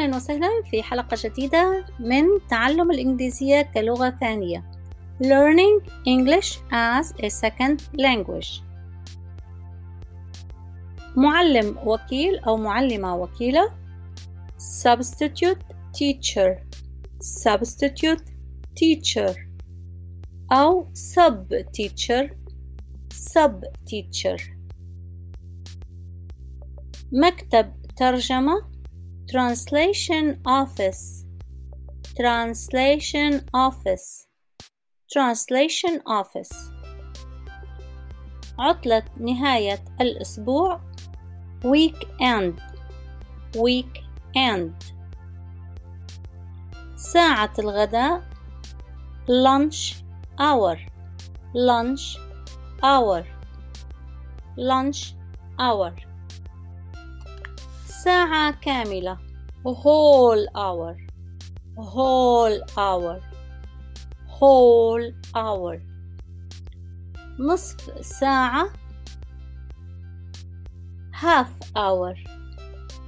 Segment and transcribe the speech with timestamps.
[0.00, 4.70] أهلا وسهلا في حلقة جديدة من تعلم الإنجليزية كلغة ثانية
[5.22, 8.62] Learning English as a Second Language
[11.16, 13.72] معلم وكيل أو معلمة وكيلة
[14.58, 16.56] Substitute Teacher
[17.44, 18.24] Substitute
[18.80, 19.36] Teacher
[20.52, 22.30] أو Sub Teacher
[23.14, 24.40] Sub Teacher
[27.12, 28.69] مكتب ترجمة
[29.30, 31.24] Translation Office
[32.16, 34.26] Translation Office
[35.08, 36.50] Translation Office
[38.58, 40.80] عطلة نهاية الأسبوع
[41.64, 42.60] Weekend
[43.56, 44.84] Weekend
[46.96, 48.22] ساعة الغداء
[49.28, 49.94] Lunch
[50.40, 50.76] Hour
[51.54, 52.18] Lunch
[52.82, 53.24] Hour
[54.56, 55.14] Lunch
[55.60, 56.09] Hour
[57.99, 59.17] ساعة كاملة
[59.65, 60.95] whole hour
[61.77, 63.19] whole hour
[64.27, 65.79] whole hour
[67.39, 68.69] نصف ساعة
[71.11, 72.13] half hour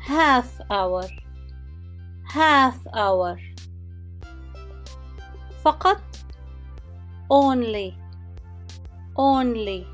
[0.00, 1.04] half hour
[2.34, 3.38] half hour
[5.64, 6.00] فقط
[7.30, 7.94] only
[9.18, 9.84] only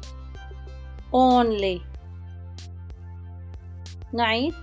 [1.12, 1.80] only
[4.12, 4.54] نعيد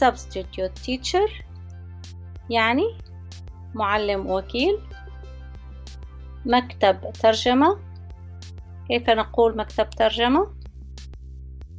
[0.00, 1.30] Substitute teacher
[2.50, 2.98] يعني
[3.74, 4.78] معلم وكيل.
[6.46, 7.78] مكتب ترجمة
[8.88, 10.56] كيف نقول مكتب ترجمة؟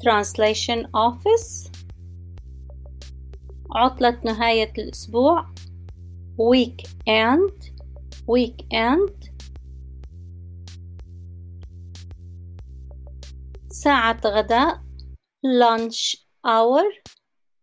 [0.04, 1.72] Translation office
[3.72, 5.46] عطلة نهاية الأسبوع
[6.38, 7.72] weekend
[8.32, 9.32] weekend.
[13.70, 14.82] ساعة غداء
[15.46, 16.16] lunch
[16.48, 17.17] hour.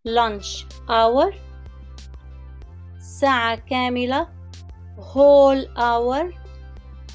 [0.06, 1.32] Lunch hour
[2.98, 4.28] ساعة كاملة
[4.98, 6.32] whole hour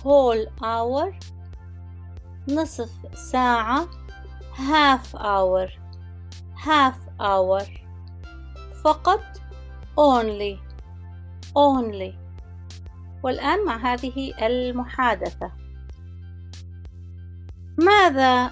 [0.04, 1.14] whole hour
[2.48, 3.88] نصف ساعة
[4.54, 5.70] half hour
[6.56, 7.64] half hour
[8.84, 9.22] فقط
[9.98, 10.58] only
[11.56, 12.14] only
[13.24, 15.52] والآن مع هذه المحادثة
[17.78, 18.52] ماذا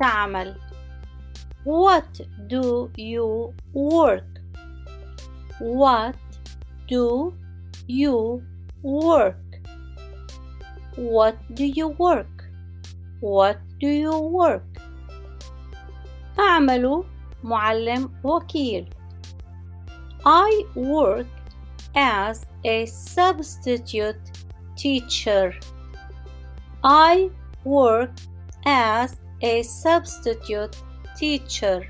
[0.00, 0.67] تعمل
[1.67, 4.25] What do you work?
[5.59, 6.15] What
[6.87, 7.33] do
[7.87, 8.43] you
[8.81, 9.37] work?
[10.95, 12.43] What do you work?
[13.21, 14.63] What do you work?
[16.39, 17.03] أعمل
[17.43, 18.89] معلم وكيل.
[20.25, 21.27] I work
[21.95, 24.19] as a substitute
[24.75, 25.53] teacher.
[26.83, 27.29] I
[27.63, 28.11] work
[28.65, 30.75] as a substitute
[31.17, 31.87] teacher.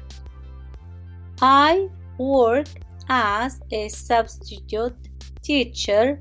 [1.41, 2.67] I work
[3.09, 4.95] as a substitute
[5.41, 6.19] teacher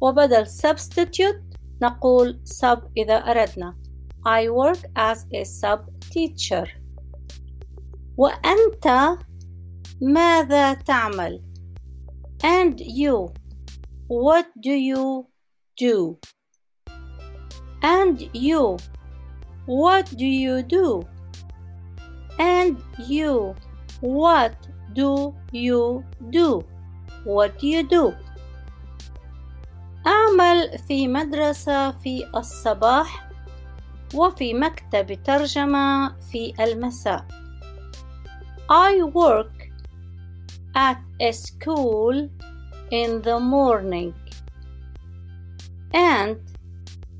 [0.00, 1.42] وبدل substitute
[1.82, 3.74] نقول sub إذا أردنا
[4.26, 5.80] I work as a sub
[6.10, 6.66] teacher
[8.16, 9.18] وأنت
[10.00, 11.42] ماذا تعمل
[12.42, 13.32] and you
[14.08, 15.26] what do you
[15.76, 16.18] do
[17.82, 18.76] and you
[19.66, 21.02] what do you do
[22.42, 23.54] and you,
[24.00, 24.54] what
[24.92, 26.64] do you do?
[27.24, 28.14] What do you do?
[30.06, 33.30] أعمل في مدرسة في الصباح
[34.14, 37.24] وفي مكتب ترجمة في المساء.
[38.70, 39.70] I work
[40.74, 42.28] at a school
[42.90, 44.14] in the morning
[45.92, 46.36] and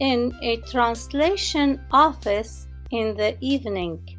[0.01, 4.12] in a translation office in the evening.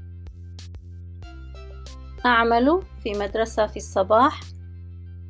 [2.26, 4.40] أعمل في مدرسة في الصباح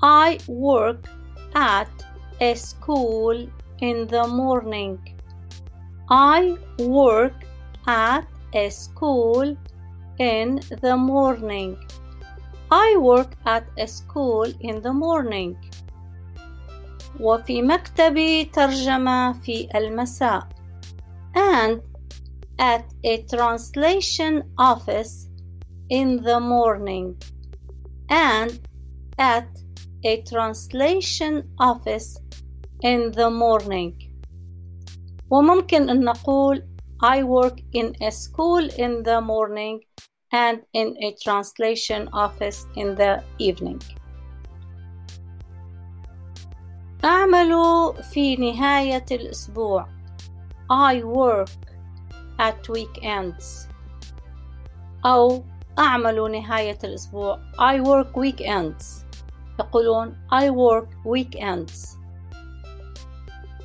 [0.05, 1.09] I work
[1.55, 2.05] at
[2.41, 3.49] a school
[3.81, 4.99] in the morning
[6.11, 7.39] I work
[7.87, 9.57] at a school
[10.19, 11.77] in the morning
[12.71, 15.57] I work at a school in the morning
[17.21, 20.49] وفي مكتبي ترجمة في المساء
[21.37, 21.81] and
[22.61, 25.34] at a translation office
[25.94, 27.16] in the morning
[28.10, 28.60] and
[29.18, 29.48] at
[30.06, 32.18] a translation office
[32.82, 33.94] in the morning
[35.32, 36.64] وممكن أن نقول
[37.02, 39.80] I work in a school in the morning
[40.32, 43.80] and in a translation office in the evening
[47.04, 47.54] أعمل
[48.04, 49.88] في نهاية الأسبوع
[50.72, 51.50] I work
[52.40, 53.68] at weekends
[55.06, 55.44] أو
[55.80, 59.06] أعمل نهاية الأسبوع I work weekends
[59.60, 62.00] يقولون I work weekends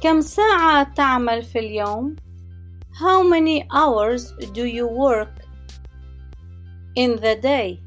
[0.04, 2.16] كم ساعة تعمل في اليوم؟
[2.92, 5.34] How many hours do you work
[6.94, 7.80] in the day?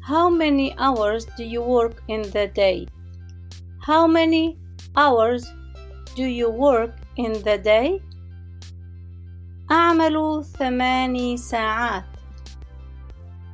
[0.00, 2.86] How many hours do you work in the day?
[3.80, 4.58] How many
[4.96, 5.42] hours
[6.16, 8.00] do you work in the day?
[9.70, 12.11] أعمل ثماني ساعات.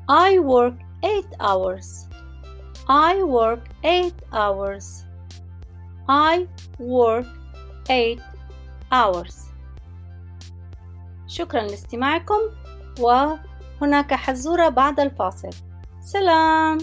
[0.09, 2.07] I work eight hours.
[2.89, 5.05] I work eight hours.
[6.09, 6.47] I
[6.79, 7.29] work
[7.89, 8.21] eight
[8.91, 9.35] hours.
[11.27, 12.39] شكرا لاستماعكم
[12.99, 15.49] وهناك حزورة بعد الفاصل.
[16.01, 16.77] سلام.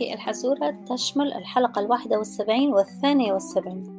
[0.00, 3.98] هذه الحزورة تشمل الحلقة الواحدة والسبعين والثانية والسبعين.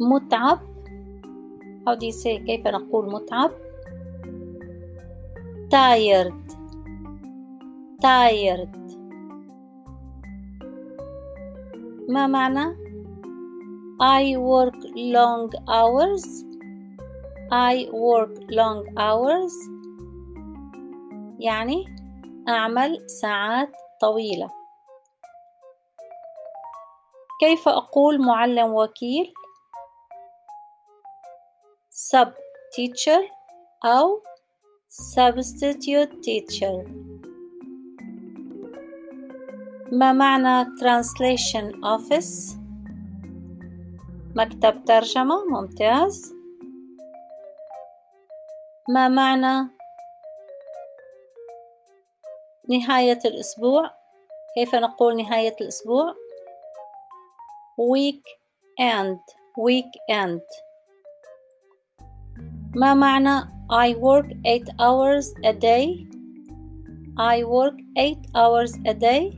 [0.00, 0.58] متعب.
[1.86, 3.50] How do you say كيف نقول متعب؟
[5.70, 6.52] Tired.
[8.02, 8.96] Tired.
[12.08, 12.76] ما معنى؟
[14.00, 16.44] I work long hours.
[17.50, 19.54] I work long hours.
[21.38, 21.84] يعني
[22.48, 24.50] أعمل ساعات طويلة.
[27.40, 29.32] كيف أقول معلم وكيل؟
[31.90, 32.28] Sub
[32.74, 33.32] teacher
[33.84, 34.22] أو
[35.14, 36.88] substitute teacher.
[39.92, 42.58] ما معنى translation office
[44.36, 46.34] مكتب ترجمة ممتاز.
[48.88, 49.77] ما معنى
[52.68, 53.90] نهاية الأسبوع.
[54.54, 56.14] كيف نقول نهاية الأسبوع؟
[57.78, 58.22] Week
[58.80, 59.20] end.
[59.58, 60.42] Week end.
[62.76, 63.40] ما معنى
[63.72, 66.08] I work 8 hours a day?
[67.18, 69.34] I work 8 hours a day.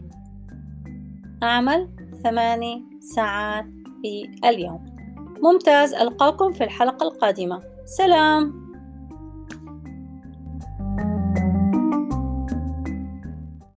[1.42, 1.88] أعمل
[2.22, 3.64] ثماني ساعات
[4.02, 4.84] في اليوم.
[5.42, 5.94] ممتاز.
[5.94, 7.62] ألقاكم في الحلقة القادمة.
[7.84, 8.69] سلام.